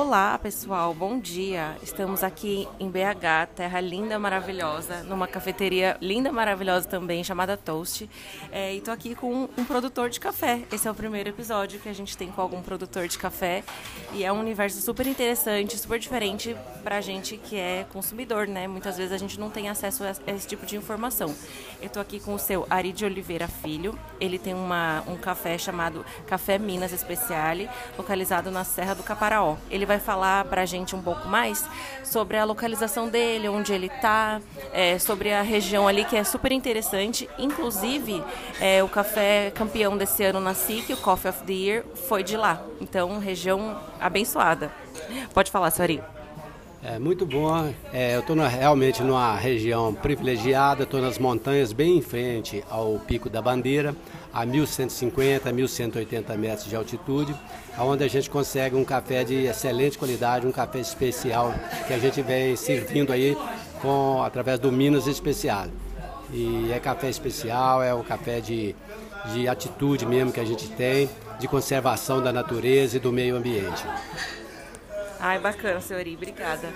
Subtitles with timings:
[0.00, 1.76] Olá, pessoal, bom dia.
[1.82, 8.08] Estamos aqui em BH, terra linda, maravilhosa, numa cafeteria linda, maravilhosa também, chamada Toast.
[8.50, 10.62] É, e estou aqui com um produtor de café.
[10.72, 13.62] Esse é o primeiro episódio que a gente tem com algum produtor de café.
[14.14, 18.66] E é um universo super interessante, super diferente para a gente que é consumidor, né?
[18.66, 21.34] Muitas vezes a gente não tem acesso a esse tipo de informação.
[21.78, 23.98] Eu estou aqui com o seu Ari de Oliveira Filho.
[24.18, 29.58] Ele tem uma, um café chamado Café Minas Speciale, localizado na Serra do Caparaó.
[29.70, 31.68] Ele vai falar para a gente um pouco mais
[32.04, 34.40] sobre a localização dele, onde ele está,
[34.72, 37.28] é, sobre a região ali que é super interessante.
[37.36, 38.22] Inclusive,
[38.60, 42.36] é, o café campeão desse ano na SIC, o Coffee of the Year, foi de
[42.36, 42.62] lá.
[42.80, 44.70] Então, região abençoada.
[45.34, 46.00] Pode falar, Sari.
[46.82, 47.74] É muito bom.
[47.92, 53.28] É, eu estou realmente numa região privilegiada, estou nas montanhas bem em frente ao Pico
[53.28, 53.94] da Bandeira,
[54.32, 57.34] a 1150, 1180 metros de altitude,
[57.78, 61.54] onde a gente consegue um café de excelente qualidade, um café especial
[61.86, 63.36] que a gente vem servindo aí
[63.80, 65.66] com, através do Minas Especial.
[66.32, 68.74] E é café especial, é o café de,
[69.32, 71.10] de atitude mesmo que a gente tem,
[71.40, 73.84] de conservação da natureza e do meio ambiente.
[75.22, 76.72] Ai, bacana, senhori, obrigada.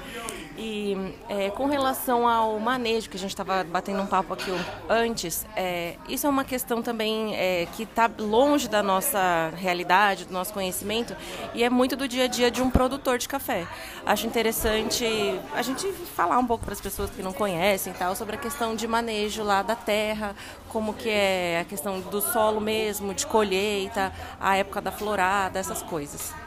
[0.59, 4.51] E é, com relação ao manejo, que a gente estava batendo um papo aqui
[4.87, 10.33] antes, é, isso é uma questão também é, que está longe da nossa realidade, do
[10.35, 11.17] nosso conhecimento,
[11.55, 13.67] e é muito do dia a dia de um produtor de café.
[14.05, 15.07] Acho interessante
[15.55, 18.77] a gente falar um pouco para as pessoas que não conhecem tal, sobre a questão
[18.77, 20.37] de manejo lá da terra,
[20.69, 25.83] como que é a questão do solo mesmo, de colheita, a época da florada, essas
[25.83, 26.44] coisas.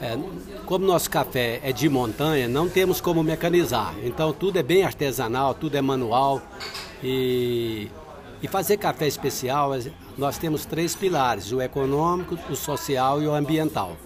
[0.00, 0.16] É,
[0.64, 3.94] como nosso café é de montanha, não temos como mecanizar.
[4.02, 6.40] Então tudo é bem artesanal, tudo é manual.
[7.02, 7.90] E,
[8.42, 9.72] e fazer café especial,
[10.16, 13.96] nós temos três pilares: o econômico, o social e o ambiental.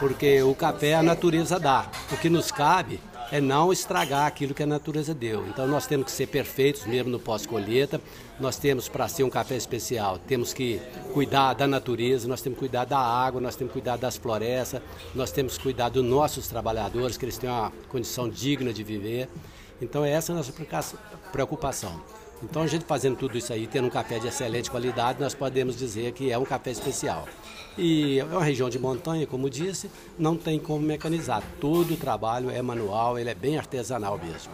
[0.00, 1.86] Porque o café a natureza dá.
[2.10, 5.46] O que nos cabe é não estragar aquilo que a natureza deu.
[5.48, 8.00] Então nós temos que ser perfeitos mesmo no pós-colheita.
[8.38, 10.80] Nós temos para ser um café especial, temos que
[11.12, 14.82] cuidar da natureza, nós temos que cuidar da água, nós temos que cuidar das florestas,
[15.14, 19.28] nós temos que cuidar dos nossos trabalhadores, que eles tenham uma condição digna de viver.
[19.80, 20.52] Então essa é a nossa
[21.32, 22.00] preocupação.
[22.42, 25.76] Então a gente fazendo tudo isso aí, tendo um café de excelente qualidade, nós podemos
[25.76, 27.26] dizer que é um café especial.
[27.78, 31.42] E é uma região de montanha, como disse, não tem como mecanizar.
[31.60, 34.52] Todo o trabalho é manual, ele é bem artesanal mesmo.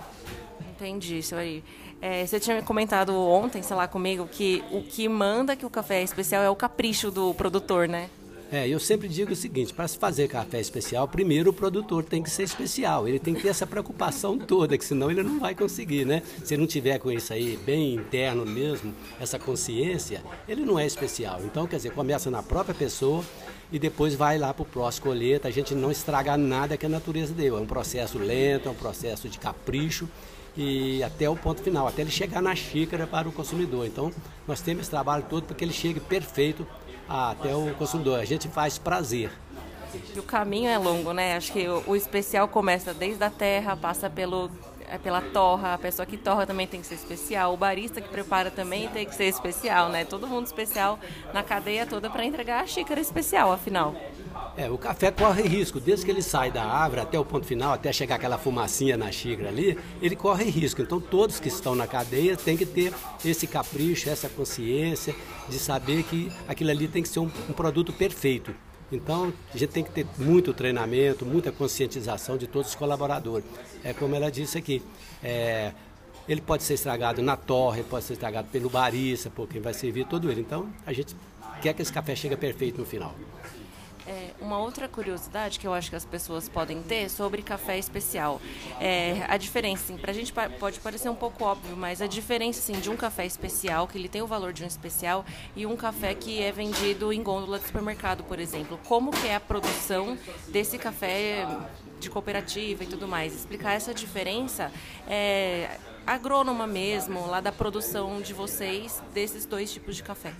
[0.75, 1.63] Entendi, aí.
[2.01, 6.01] É, você tinha comentado ontem, sei lá, comigo, que o que manda que o café
[6.01, 8.11] é especial é o capricho do produtor, né?
[8.53, 12.23] É, eu sempre digo o seguinte: para se fazer café especial, primeiro o produtor tem
[12.23, 15.55] que ser especial, ele tem que ter essa preocupação toda, que senão ele não vai
[15.55, 16.23] conseguir, né?
[16.45, 21.41] Se não tiver com isso aí bem interno mesmo, essa consciência, ele não é especial.
[21.43, 23.25] Então, quer dizer, começa na própria pessoa
[23.73, 26.91] e depois vai lá para o próximo colheita, a gente não estragar nada que a
[26.91, 27.57] natureza deu.
[27.57, 30.07] É um processo lento, é um processo de capricho
[30.55, 33.87] e até o ponto final, até ele chegar na xícara para o consumidor.
[33.87, 34.13] Então,
[34.47, 36.67] nós temos esse trabalho todo para que ele chegue perfeito
[37.09, 38.21] até o consumidor.
[38.21, 39.31] A gente faz prazer.
[40.15, 41.37] E o caminho é longo, né?
[41.37, 44.51] Acho que o, o especial começa desde a terra, passa pelo
[44.93, 48.11] é pela torra, a pessoa que torra também tem que ser especial, o barista que
[48.11, 50.05] prepara também tem que ser especial, né?
[50.05, 50.99] Todo mundo especial
[51.33, 53.95] na cadeia toda para entregar a xícara especial, afinal.
[54.55, 57.73] É, o café corre risco, desde que ele sai da árvore até o ponto final,
[57.73, 60.83] até chegar aquela fumacinha na xícara ali, ele corre risco.
[60.83, 62.93] Então todos que estão na cadeia têm que ter
[63.25, 65.15] esse capricho, essa consciência
[65.49, 68.55] de saber que aquilo ali tem que ser um, um produto perfeito.
[68.91, 73.47] Então, a gente tem que ter muito treinamento, muita conscientização de todos os colaboradores.
[73.83, 74.83] É como ela disse aqui,
[75.25, 75.73] é,
[76.29, 80.05] ele pode ser estragado na torre, pode ser estragado pelo barista, por quem vai servir
[80.05, 80.43] todo ele.
[80.43, 81.17] Então, a gente
[81.63, 83.15] quer que esse café chegue perfeito no final.
[84.43, 88.41] Uma outra curiosidade que eu acho que as pessoas podem ter sobre café especial.
[88.81, 92.59] É, a diferença, assim, para a gente pode parecer um pouco óbvio, mas a diferença
[92.59, 95.77] assim, de um café especial, que ele tem o valor de um especial, e um
[95.77, 98.81] café que é vendido em gôndola de supermercado, por exemplo.
[98.89, 100.19] Como que é a produção
[100.49, 101.47] desse café
[102.01, 103.33] de cooperativa e tudo mais?
[103.33, 104.73] Explicar essa diferença
[105.07, 110.33] é, agrônoma mesmo, lá da produção de vocês, desses dois tipos de café.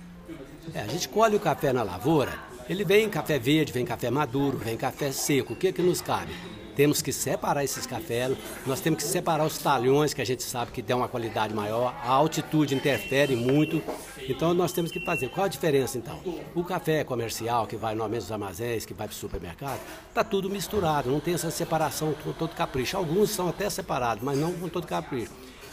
[0.73, 4.57] É, a gente colhe o café na lavoura ele vem café verde, vem café maduro,
[4.57, 5.53] vem café seco.
[5.53, 6.33] O que é que nos cabe?
[6.77, 8.35] Temos que separar esses cafés,
[8.65, 11.93] nós temos que separar os talhões que a gente sabe que tem uma qualidade maior,
[12.03, 13.79] a altitude interfere muito,
[14.27, 15.29] então nós temos que fazer.
[15.29, 16.19] Qual a diferença então?
[16.55, 20.49] O café comercial que vai normalmente nos armazéns, que vai para o supermercado, está tudo
[20.49, 22.97] misturado, não tem essa separação com todo capricho.
[22.97, 25.31] Alguns são até separados, mas não com todo capricho.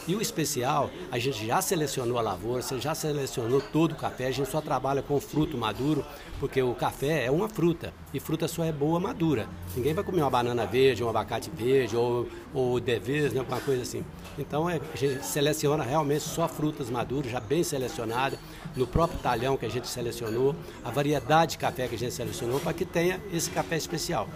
[0.09, 4.27] E o especial, a gente já selecionou a lavoura, você já selecionou todo o café,
[4.27, 6.05] a gente só trabalha com fruto maduro,
[6.39, 9.47] porque o café é uma fruta, e fruta só é boa madura.
[9.77, 13.83] Ninguém vai comer uma banana verde, um abacate verde, ou, ou devês, né, alguma coisa
[13.83, 14.05] assim.
[14.39, 18.39] Então é, a gente seleciona realmente só frutas maduras, já bem selecionadas,
[18.75, 22.59] no próprio talhão que a gente selecionou, a variedade de café que a gente selecionou,
[22.59, 24.29] para que tenha esse café especial.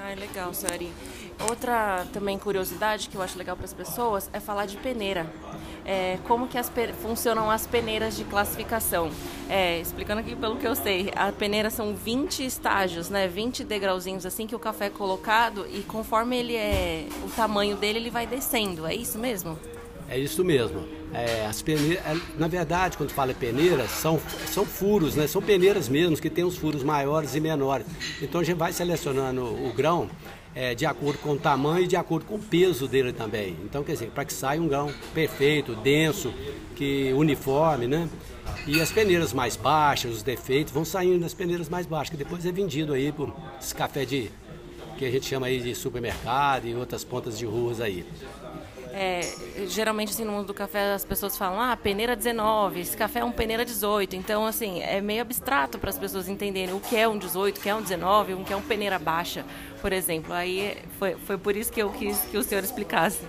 [0.00, 0.90] Ah, legal, Sari.
[1.40, 5.26] Outra também curiosidade que eu acho legal para as pessoas é falar de peneira.
[5.84, 6.70] É, como que as
[7.00, 9.10] funcionam as peneiras de classificação.
[9.48, 13.28] É, explicando aqui pelo que eu sei, a peneira são 20 estágios, né?
[13.28, 18.00] 20 degrauzinhos assim que o café é colocado e conforme ele é o tamanho dele,
[18.00, 18.86] ele vai descendo.
[18.86, 19.58] É isso mesmo?
[20.10, 20.86] É isso mesmo.
[21.12, 25.26] É, as peneiras, é, na verdade, quando fala peneiras, são, são furos, né?
[25.26, 27.86] São peneiras mesmo, que tem os furos maiores e menores.
[28.20, 30.08] Então a gente vai selecionando o grão
[30.58, 33.56] é, de acordo com o tamanho e de acordo com o peso dele também.
[33.62, 36.34] Então, quer dizer, para que saia um grão perfeito, denso,
[36.74, 38.08] que uniforme, né?
[38.66, 42.44] E as peneiras mais baixas, os defeitos, vão saindo das peneiras mais baixas, que depois
[42.44, 44.32] é vendido aí por esse café de
[44.98, 48.04] que a gente chama aí de supermercado e outras pontas de ruas aí.
[49.00, 49.20] É,
[49.68, 53.24] geralmente, assim, no mundo do café, as pessoas falam, ah, peneira 19, esse café é
[53.24, 54.16] um peneira 18.
[54.16, 57.60] Então, assim, é meio abstrato para as pessoas entenderem o que é um 18, o
[57.60, 59.44] que é um 19, o que é um peneira baixa,
[59.80, 60.32] por exemplo.
[60.32, 63.20] Aí foi, foi por isso que eu quis que o senhor explicasse.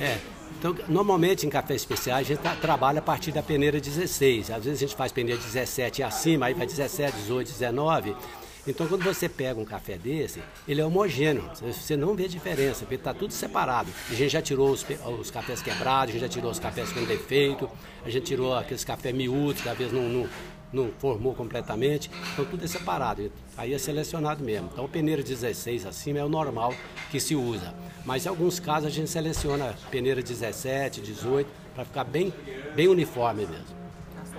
[0.00, 0.16] É,
[0.58, 4.50] então, normalmente em café especial a gente trabalha a partir da peneira 16.
[4.50, 8.16] Às vezes a gente faz peneira 17 e acima, aí vai 17, 18, 19.
[8.64, 12.94] Então, quando você pega um café desse, ele é homogêneo, você não vê diferença, porque
[12.94, 13.90] está tudo separado.
[14.08, 14.86] A gente já tirou os,
[15.18, 17.68] os, cafés quebrados, a gente já tirou os cafés com defeito,
[18.04, 20.28] a gente tirou aqueles cafés miúdos, que às vezes não, não,
[20.72, 24.70] não formou completamente, então tudo é separado, aí é selecionado mesmo.
[24.72, 26.72] Então, peneira 16 acima é o normal
[27.10, 27.74] que se usa,
[28.04, 32.32] mas em alguns casos a gente seleciona peneira 17, 18, para ficar bem,
[32.76, 33.81] bem uniforme mesmo.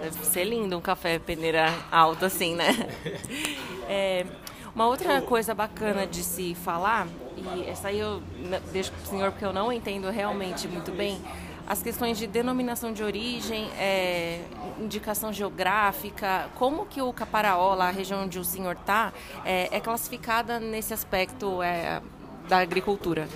[0.04, 2.76] Deve ser lindo um café peneira alta assim, né?
[3.88, 4.26] É,
[4.76, 7.08] uma outra coisa bacana de se falar,
[7.38, 8.22] e essa aí eu
[8.74, 11.22] deixo para o senhor porque eu não entendo realmente muito bem,
[11.66, 14.42] as questões de denominação de origem, é,
[14.78, 19.14] indicação geográfica, como que o Caparaó, lá a região onde o senhor está,
[19.46, 22.02] é, é, classificada nesse aspecto é,
[22.50, 23.28] da agricultura?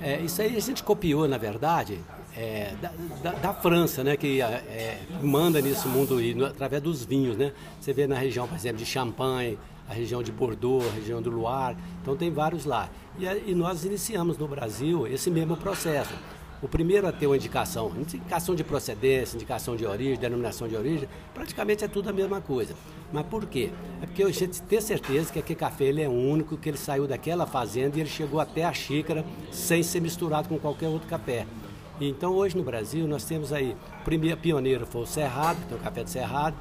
[0.00, 2.00] É, isso aí a gente copiou, na verdade,
[2.36, 2.92] é, da,
[3.22, 7.52] da, da, França, né, que é, manda nesse mundo aí, no, através dos vinhos, né?
[7.80, 9.58] Você vê na região, por exemplo, de Champagne,
[9.88, 12.88] a região de Bordeaux, a região do Loire, então tem vários lá.
[13.18, 16.14] E, e nós iniciamos no Brasil esse mesmo processo.
[16.62, 21.08] O primeiro a ter uma indicação, indicação de procedência, indicação de origem, denominação de origem,
[21.34, 22.74] praticamente é tudo a mesma coisa.
[23.12, 23.70] Mas por quê?
[24.00, 27.06] É porque a gente tem certeza que aquele café ele é único, que ele saiu
[27.06, 31.46] daquela fazenda e ele chegou até a xícara sem ser misturado com qualquer outro café.
[32.08, 35.80] Então hoje no Brasil nós temos aí, o primeiro pioneiro foi o Cerrado, tem o
[35.80, 36.56] café de Cerrado,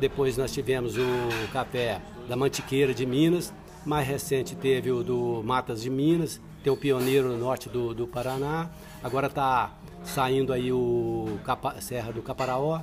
[0.00, 3.52] depois nós tivemos o café da Mantiqueira de Minas,
[3.86, 8.06] mais recente teve o do Matas de Minas, tem o pioneiro no norte do, do
[8.08, 8.68] Paraná,
[9.02, 9.72] agora está
[10.02, 12.80] saindo aí o Capa, Serra do Caparaó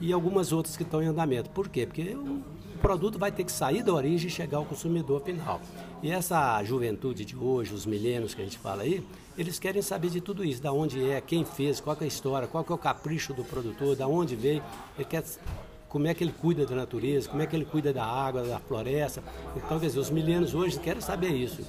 [0.00, 1.50] e algumas outras que estão em andamento.
[1.50, 1.86] Por quê?
[1.86, 2.42] Porque o
[2.82, 5.60] produto vai ter que sair da origem e chegar ao consumidor final.
[6.02, 9.02] E essa juventude de hoje, os milênios que a gente fala aí,
[9.38, 12.48] eles querem saber de tudo isso, da onde é, quem fez, qual é a história,
[12.48, 14.62] qual é o capricho do produtor, da onde veio,
[14.98, 15.22] ele quer
[15.88, 18.58] como é que ele cuida da natureza, como é que ele cuida da água, da
[18.58, 19.22] floresta.
[19.54, 21.60] Então, quer dizer, os milênios hoje querem saber isso.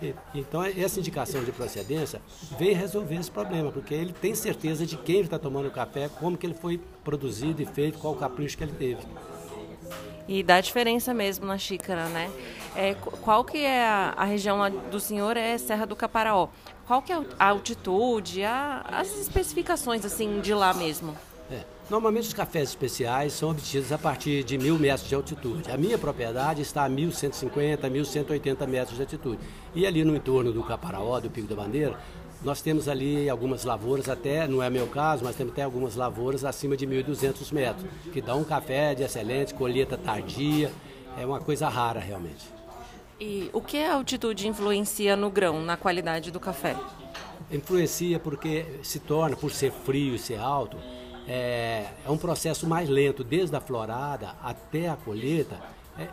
[0.00, 2.22] E, então, essa indicação de procedência
[2.56, 6.38] vem resolver esse problema, porque ele tem certeza de quem está tomando o café, como
[6.38, 9.02] que ele foi produzido e feito, qual o capricho que ele teve.
[10.28, 12.30] E dá diferença mesmo na xícara, né?
[12.76, 14.58] É, qual que é a, a região
[14.90, 16.48] do senhor é Serra do Caparaó.
[16.86, 21.16] Qual que é a altitude, a, as especificações assim de lá mesmo?
[21.50, 21.64] É.
[21.90, 25.70] Normalmente os cafés especiais são obtidos a partir de mil metros de altitude.
[25.70, 29.38] A minha propriedade está a 1.150, 1.180 metros de altitude.
[29.74, 31.98] E ali no entorno do Caparaó, do Pico da Bandeira,
[32.44, 36.44] nós temos ali algumas lavouras, até, não é meu caso, mas temos até algumas lavouras
[36.44, 40.72] acima de 1.200 metros, que dão um café de excelente, colheita tardia,
[41.16, 42.44] é uma coisa rara realmente.
[43.20, 46.76] E o que a altitude influencia no grão, na qualidade do café?
[47.50, 50.76] Influencia porque se torna, por ser frio e ser alto,
[51.28, 55.60] é, é um processo mais lento, desde a florada até a colheita,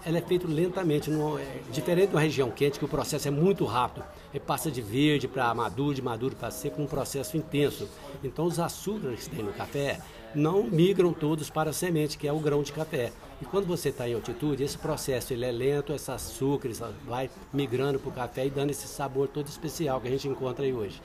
[0.05, 3.31] ela é feita lentamente, no, é, diferente de uma região quente, que o processo é
[3.31, 4.03] muito rápido.
[4.33, 7.87] Ele passa de verde para maduro, de maduro para seco, um processo intenso.
[8.23, 9.99] Então, os açúcares que tem no café
[10.35, 13.11] não migram todos para a semente, que é o grão de café.
[13.41, 16.69] E quando você está em altitude, esse processo ele é lento, esse açúcar
[17.05, 20.65] vai migrando para o café e dando esse sabor todo especial que a gente encontra
[20.65, 21.01] aí hoje.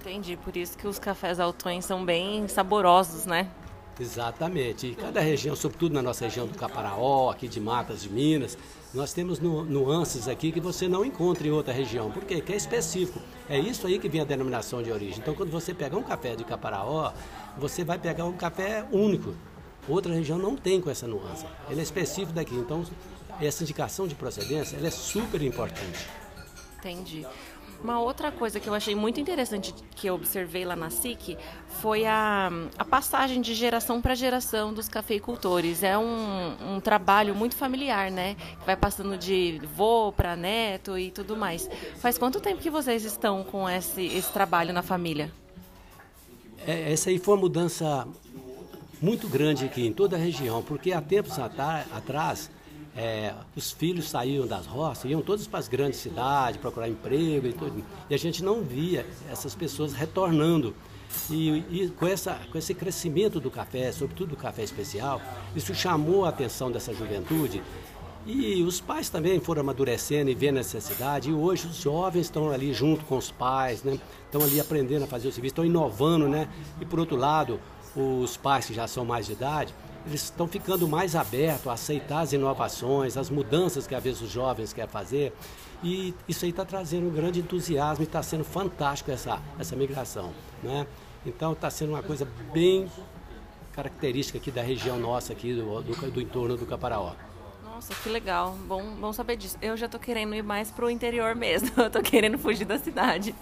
[0.00, 3.50] Entendi, por isso que os cafés altões são bem saborosos, né?
[3.98, 4.88] Exatamente.
[4.88, 8.58] E cada região, sobretudo na nossa região do Caparaó, aqui de Matas de Minas,
[8.92, 12.10] nós temos nu nuances aqui que você não encontra em outra região.
[12.10, 12.36] Por quê?
[12.36, 13.20] Porque é específico.
[13.48, 15.18] É isso aí que vem a denominação de origem.
[15.18, 17.12] Então, quando você pegar um café de Caparaó,
[17.56, 19.34] você vai pegar um café único.
[19.88, 21.44] Outra região não tem com essa nuance.
[21.68, 22.54] Ele é específico daqui.
[22.54, 22.84] Então,
[23.40, 26.06] essa indicação de procedência é super importante.
[26.78, 27.26] Entendi.
[27.84, 31.36] Uma outra coisa que eu achei muito interessante que eu observei lá na SIC
[31.82, 35.82] foi a, a passagem de geração para geração dos cafeicultores.
[35.82, 38.36] É um, um, trabalho muito familiar, né?
[38.64, 41.68] Vai passando de vô para neto e tudo mais.
[41.96, 45.30] Faz quanto tempo que vocês estão com esse, esse trabalho na família?
[46.66, 48.08] É, essa aí foi uma mudança
[48.98, 52.50] muito grande aqui em toda a região, porque há tempos atrás
[52.96, 57.52] é, os filhos saíam das roças, iam todos para as grandes cidades procurar emprego e
[57.52, 57.84] tudo.
[58.08, 60.74] E a gente não via essas pessoas retornando.
[61.30, 65.20] E, e, com, essa, com esse crescimento do café, sobretudo do café especial,
[65.54, 67.62] isso chamou a atenção dessa juventude.
[68.26, 71.30] E os pais também foram amadurecendo e vendo a necessidade.
[71.30, 73.98] E hoje os jovens estão ali junto com os pais, né?
[74.24, 76.26] estão ali aprendendo a fazer o serviço, estão inovando.
[76.26, 76.48] Né?
[76.80, 77.60] E por outro lado,
[77.94, 79.74] os pais que já são mais de idade,
[80.06, 84.30] eles estão ficando mais abertos a aceitar as inovações, as mudanças que às vezes os
[84.30, 85.32] jovens querem fazer.
[85.82, 90.32] E isso aí está trazendo um grande entusiasmo e está sendo fantástico essa, essa migração.
[90.62, 90.86] Né?
[91.24, 92.90] Então está sendo uma coisa bem
[93.72, 97.12] característica aqui da região nossa, aqui do, do, do entorno do Caparaó.
[97.64, 98.56] Nossa, que legal.
[98.68, 99.58] Bom, bom saber disso.
[99.60, 101.70] Eu já estou querendo ir mais para o interior mesmo.
[101.76, 103.34] Eu estou querendo fugir da cidade.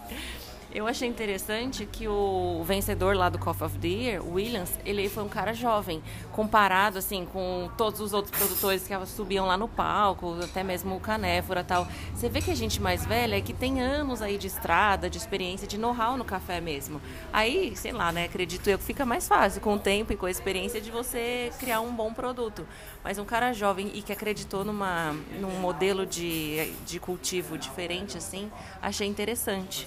[0.74, 5.22] Eu achei interessante que o vencedor lá do Coffee of the Year, Williams, ele foi
[5.22, 6.02] um cara jovem,
[6.32, 11.00] comparado assim com todos os outros produtores que subiam lá no palco, até mesmo o
[11.00, 11.86] Canéfora tal.
[12.14, 15.18] Você vê que a gente mais velha é que tem anos aí de estrada, de
[15.18, 17.02] experiência, de know-how no café mesmo.
[17.30, 20.24] Aí, sei lá, né, acredito eu que fica mais fácil com o tempo e com
[20.24, 22.66] a experiência de você criar um bom produto.
[23.04, 28.50] Mas um cara jovem e que acreditou numa, num modelo de, de cultivo diferente assim,
[28.80, 29.86] achei interessante.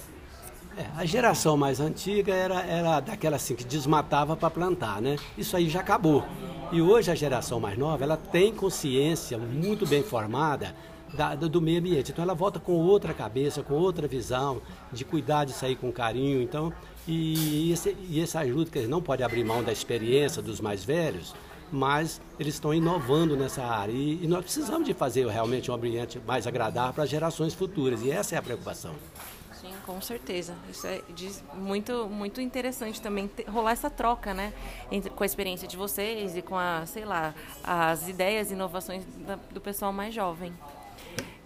[0.76, 5.16] É, a geração mais antiga era, era daquela assim que desmatava para plantar, né?
[5.36, 6.22] Isso aí já acabou.
[6.70, 10.74] E hoje a geração mais nova, ela tem consciência muito bem formada
[11.14, 12.12] da, do meio ambiente.
[12.12, 14.60] Então ela volta com outra cabeça, com outra visão,
[14.92, 16.42] de cuidar de sair com carinho.
[16.42, 16.70] Então,
[17.08, 20.84] e, esse, e essa ajuda que eles não pode abrir mão da experiência dos mais
[20.84, 21.34] velhos,
[21.72, 23.92] mas eles estão inovando nessa área.
[23.92, 28.02] E, e nós precisamos de fazer realmente um ambiente mais agradável para as gerações futuras.
[28.02, 28.92] E essa é a preocupação.
[29.86, 30.54] Com certeza.
[30.68, 31.00] Isso é
[31.54, 34.52] muito, muito interessante também rolar essa troca, né?
[34.90, 39.04] Entre, com a experiência de vocês e com a, sei lá, as ideias e inovações
[39.24, 40.52] da, do pessoal mais jovem.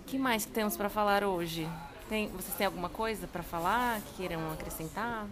[0.01, 1.69] O que mais que temos para falar hoje?
[2.09, 5.27] Tem, vocês têm alguma coisa para falar que queiram acrescentar?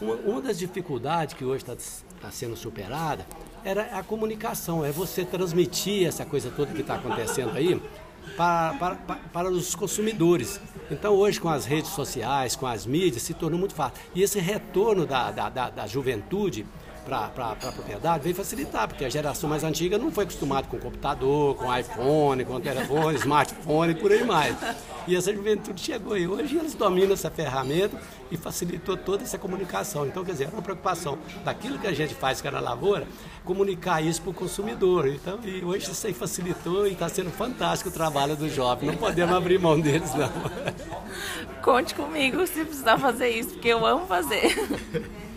[0.00, 1.76] Uma, uma das dificuldades que hoje está
[2.20, 3.26] tá sendo superada
[3.64, 7.82] era a comunicação, é você transmitir essa coisa toda que está acontecendo aí
[8.36, 10.60] para, para, para os consumidores.
[10.90, 13.98] Então, hoje, com as redes sociais, com as mídias, se tornou muito fácil.
[14.14, 16.66] E esse retorno da, da, da, da juventude
[17.04, 21.56] para a propriedade veio facilitar, porque a geração mais antiga não foi acostumada com computador,
[21.56, 24.56] com iPhone, com telefone, smartphone e por aí mais.
[25.10, 28.00] E essa juventude chegou e hoje eles dominam essa ferramenta
[28.30, 30.06] e facilitou toda essa comunicação.
[30.06, 33.08] Então, quer dizer, é uma preocupação daquilo que a gente faz que é na lavoura,
[33.44, 35.08] comunicar isso para o consumidor.
[35.08, 38.88] Então, e hoje isso aí facilitou e está sendo fantástico o trabalho do jovem.
[38.88, 40.30] Não podemos abrir mão deles, não.
[41.60, 44.54] Conte comigo se precisar fazer isso, porque eu amo fazer.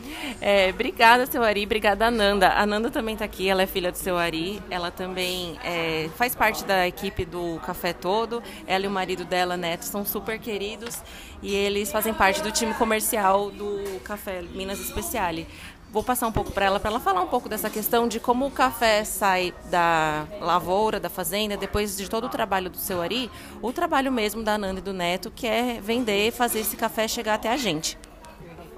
[0.45, 1.63] É, obrigada, seu Ari.
[1.63, 2.49] Obrigada, Ananda.
[2.49, 4.61] A Nanda também está aqui, ela é filha do seu Ari.
[4.69, 8.43] Ela também é, faz parte da equipe do Café Todo.
[8.67, 11.01] Ela e o marido dela, Neto, são super queridos
[11.41, 15.47] e eles fazem parte do time comercial do Café Minas Especiale.
[15.89, 18.45] Vou passar um pouco para ela, para ela falar um pouco dessa questão de como
[18.45, 23.31] o café sai da lavoura, da fazenda, depois de todo o trabalho do seu Ari,
[23.61, 27.35] o trabalho mesmo da Nanda e do Neto, que é vender, fazer esse café chegar
[27.35, 27.97] até a gente.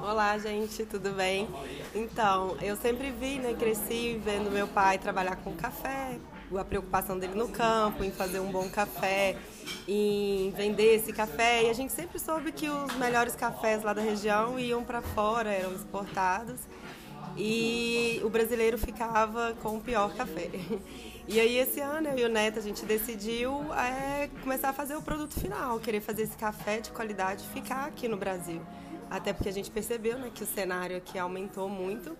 [0.07, 1.49] Olá, gente, tudo bem?
[1.95, 6.19] Então, eu sempre vi, né, cresci vendo meu pai trabalhar com café,
[6.55, 9.35] a preocupação dele no campo, em fazer um bom café,
[9.87, 11.63] em vender esse café.
[11.63, 15.49] E a gente sempre soube que os melhores cafés lá da região iam para fora,
[15.49, 16.59] eram exportados.
[17.35, 20.51] E o brasileiro ficava com o pior café.
[21.27, 24.95] E aí esse ano eu e o Neto a gente decidiu é, começar a fazer
[24.95, 28.61] o produto final, querer fazer esse café de qualidade ficar aqui no Brasil.
[29.09, 32.17] Até porque a gente percebeu né, que o cenário aqui aumentou muito,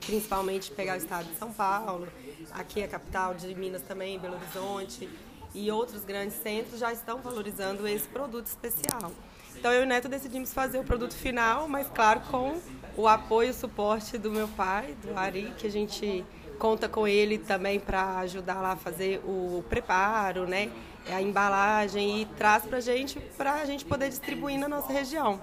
[0.00, 2.08] principalmente pegar o estado de São Paulo,
[2.52, 5.08] aqui a capital de Minas também, Belo Horizonte,
[5.54, 9.12] e outros grandes centros já estão valorizando esse produto especial.
[9.56, 12.60] Então eu e o Neto decidimos fazer o produto final, mas claro, com
[12.96, 16.24] o apoio e o suporte do meu pai, do Ari, que a gente
[16.58, 20.70] conta com ele também para ajudar lá a fazer o preparo, né?
[21.08, 25.40] A embalagem e traz para gente para a gente poder distribuir na nossa região.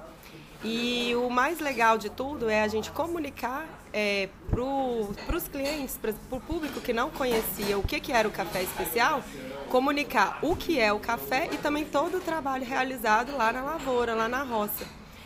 [0.63, 6.13] E o mais legal de tudo é a gente comunicar é, para os clientes, para
[6.29, 9.23] o público que não conhecia o que, que era o café especial,
[9.69, 14.13] comunicar o que é o café e também todo o trabalho realizado lá na lavoura,
[14.13, 14.85] lá na roça.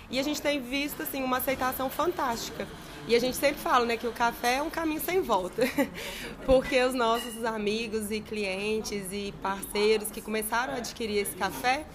[0.09, 2.67] E a gente tem visto assim uma aceitação fantástica.
[3.07, 5.61] E a gente sempre fala né, que o café é um caminho sem volta,
[6.45, 11.85] porque os nossos amigos e clientes e parceiros que começaram a adquirir esse café,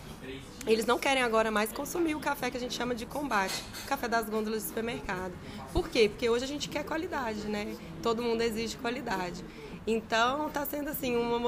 [0.66, 3.88] eles não querem agora mais consumir o café que a gente chama de combate, o
[3.88, 5.32] café das gôndolas do supermercado.
[5.72, 6.08] Por quê?
[6.08, 7.74] Porque hoje a gente quer qualidade, né?
[8.02, 9.42] Todo mundo exige qualidade.
[9.86, 11.38] Então está sendo assim um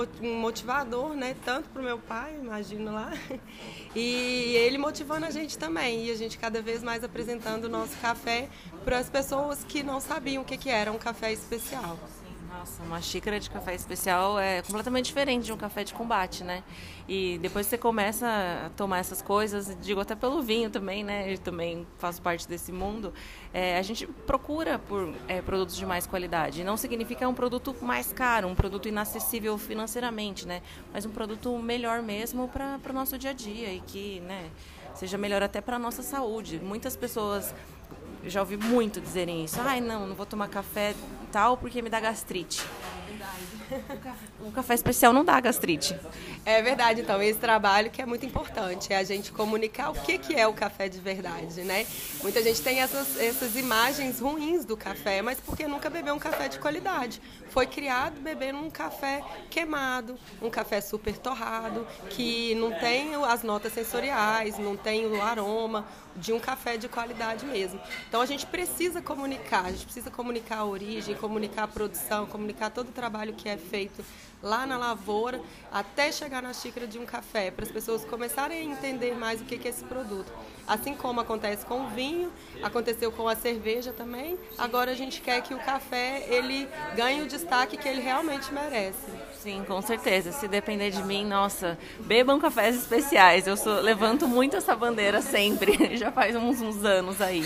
[0.41, 1.37] motivador, né?
[1.45, 3.13] Tanto para o meu pai, imagino lá,
[3.95, 6.07] e ele motivando a gente também.
[6.07, 8.49] E a gente cada vez mais apresentando o nosso café
[8.85, 11.99] para as pessoas que não sabiam o que, que era um café especial.
[12.59, 16.63] Nossa, uma xícara de café especial é completamente diferente de um café de combate, né?
[17.09, 18.27] E depois você começa
[18.67, 21.33] a tomar essas coisas, digo até pelo vinho também, né?
[21.33, 23.13] Eu também faço parte desse mundo.
[23.55, 26.63] É, a gente procura por é, produtos de mais qualidade.
[26.63, 30.63] Não significa um produto mais caro, um produto inacessível financeiramente, né?
[30.93, 34.51] Mas um produto melhor mesmo para o nosso dia a dia e que, né?
[34.95, 36.61] Seja melhor até para a nossa saúde.
[36.63, 37.55] Muitas pessoas
[38.25, 39.61] já ouvi muito dizerem isso.
[39.61, 40.95] Ai, não, não vou tomar café
[41.31, 42.63] tal porque me dá gastrite.
[44.41, 45.99] O café especial não dá gastrite.
[46.45, 50.19] É verdade, então, esse trabalho que é muito importante, é a gente comunicar o que,
[50.19, 51.87] que é o café de verdade, né?
[52.23, 56.49] Muita gente tem essas, essas imagens ruins do café, mas porque nunca bebeu um café
[56.49, 57.23] de qualidade.
[57.51, 63.73] Foi criado bebendo um café queimado, um café super torrado, que não tem as notas
[63.73, 65.87] sensoriais, não tem o aroma
[66.17, 67.81] de um café de qualidade mesmo.
[68.09, 72.71] Então a gente precisa comunicar, a gente precisa comunicar a origem, comunicar a produção, comunicar
[72.71, 74.05] todo o trabalho que é feito
[74.43, 75.41] lá na lavoura
[75.71, 79.45] até chegar na xícara de um café, para as pessoas começarem a entender mais o
[79.45, 80.31] que é esse produto.
[80.67, 82.33] Assim como acontece com o vinho,
[82.63, 87.27] aconteceu com a cerveja também, agora a gente quer que o café ele ganhe o
[87.27, 89.11] destaque que ele realmente merece.
[89.41, 90.31] Sim, com certeza.
[90.33, 93.47] Se depender de mim, nossa, bebam cafés especiais.
[93.47, 97.45] Eu sou, levanto muito essa bandeira sempre, já faz uns, uns anos aí.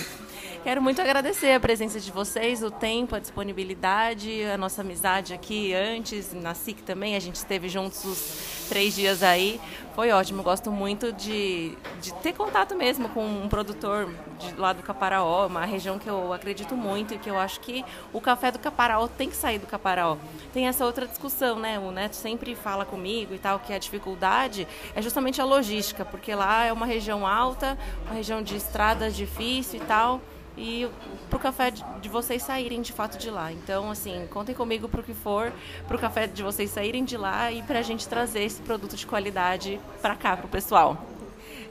[0.66, 5.72] Quero muito agradecer a presença de vocês, o tempo, a disponibilidade, a nossa amizade aqui
[5.72, 9.60] antes, na SIC também, a gente esteve juntos os três dias aí.
[9.94, 14.82] Foi ótimo, gosto muito de, de ter contato mesmo com um produtor de lá do
[14.82, 18.58] Caparaó, uma região que eu acredito muito e que eu acho que o café do
[18.58, 20.16] Caparaó tem que sair do Caparaó.
[20.52, 21.78] Tem essa outra discussão, né?
[21.78, 26.34] O Neto sempre fala comigo e tal, que a dificuldade é justamente a logística, porque
[26.34, 30.20] lá é uma região alta, uma região de estradas difícil e tal
[30.56, 30.88] e
[31.28, 33.52] para o café de vocês saírem de fato de lá.
[33.52, 35.52] Então, assim, contem comigo para o que for,
[35.86, 38.96] para o café de vocês saírem de lá e para a gente trazer esse produto
[38.96, 41.06] de qualidade para cá, para o pessoal.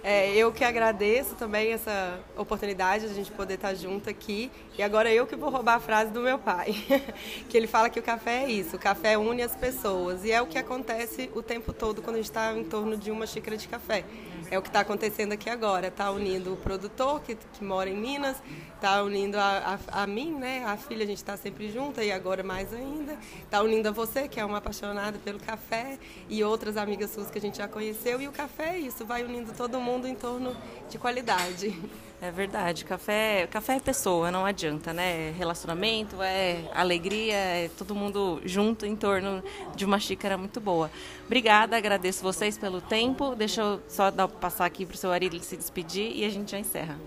[0.08, 4.52] É, eu que agradeço também essa oportunidade de a gente poder estar junto aqui.
[4.78, 6.76] E agora eu que vou roubar a frase do meu pai,
[7.50, 10.24] que ele fala que o café é isso, o café une as pessoas.
[10.24, 13.10] E é o que acontece o tempo todo quando a gente está em torno de
[13.10, 14.06] uma xícara de café.
[14.50, 15.88] É o que está acontecendo aqui agora.
[15.88, 18.38] Está unindo o produtor que, que mora em Minas,
[18.76, 20.64] está unindo a, a, a, mim, né?
[20.66, 23.18] A filha, a gente está sempre junta e agora mais ainda.
[23.44, 25.98] Está unindo a você, que é uma apaixonada pelo café,
[26.30, 28.22] e outras amigas suas que a gente já conheceu.
[28.22, 30.56] E o café é isso, vai unindo todo mundo em torno
[30.90, 31.78] de qualidade.
[32.22, 35.32] É verdade, café, café é pessoa, não adianta, né?
[35.38, 39.44] Relacionamento, é alegria, é todo mundo junto em torno
[39.76, 40.90] de uma xícara muito boa.
[41.26, 43.36] Obrigada, agradeço vocês pelo tempo.
[43.36, 46.52] Deixa eu só dar, passar aqui para o seu Ari se despedir e a gente
[46.52, 46.98] já encerra.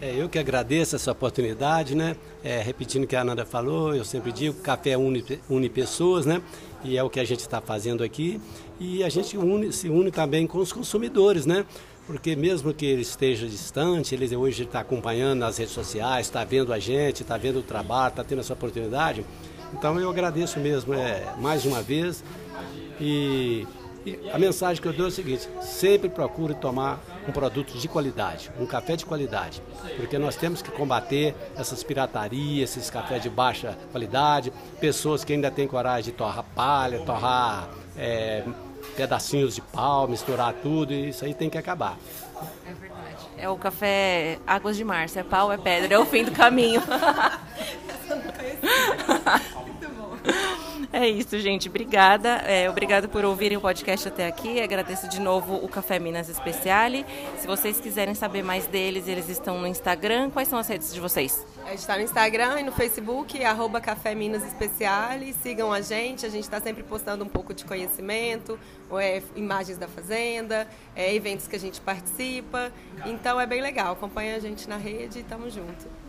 [0.00, 2.16] É, eu que agradeço essa oportunidade, né?
[2.44, 6.42] É, repetindo o que a Ananda falou, eu sempre digo, café une, une pessoas, né?
[6.84, 8.40] E é o que a gente está fazendo aqui.
[8.78, 11.64] E a gente une, se une também com os consumidores, né?
[12.06, 16.72] porque mesmo que ele esteja distante, ele hoje está acompanhando nas redes sociais, está vendo
[16.72, 19.26] a gente, está vendo o trabalho, está tendo essa oportunidade.
[19.74, 22.22] Então eu agradeço mesmo é, mais uma vez
[23.00, 23.66] e,
[24.32, 28.50] a mensagem que eu dou é o seguinte: sempre procure tomar um produto de qualidade,
[28.58, 29.62] um café de qualidade,
[29.96, 35.50] porque nós temos que combater essas piratarias, esses cafés de baixa qualidade, pessoas que ainda
[35.50, 38.44] têm coragem de torrar palha, torrar é,
[38.96, 41.98] pedacinhos de pau, misturar tudo, e isso aí tem que acabar.
[42.66, 43.26] É verdade.
[43.38, 46.80] É o café Águas de Março, é pau, é pedra, é o fim do caminho.
[47.88, 49.40] Essa eu não conhecia.
[49.66, 50.85] Muito bom.
[50.98, 51.68] É isso, gente.
[51.68, 52.38] Obrigada.
[52.46, 54.62] É, obrigado por ouvirem o podcast até aqui.
[54.62, 57.04] Agradeço de novo o Café Minas Especiale.
[57.36, 60.30] Se vocês quiserem saber mais deles, eles estão no Instagram.
[60.30, 61.44] Quais são as redes de vocês?
[61.66, 65.34] A gente está no Instagram e no Facebook, arroba Café Minas Especiale.
[65.34, 68.58] Sigam a gente, a gente está sempre postando um pouco de conhecimento,
[68.98, 72.72] é, imagens da fazenda, é, eventos que a gente participa.
[73.04, 73.92] Então é bem legal.
[73.92, 76.05] Acompanhe a gente na rede e tamo junto.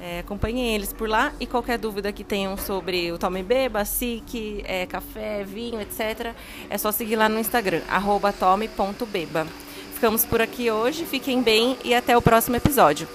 [0.00, 4.62] É, acompanhem eles por lá e qualquer dúvida que tenham sobre o Tome Beba, SIC,
[4.64, 6.34] é, café, vinho, etc.,
[6.70, 7.80] é só seguir lá no Instagram,
[8.38, 9.46] tome.beba.
[9.94, 13.08] Ficamos por aqui hoje, fiquem bem e até o próximo episódio.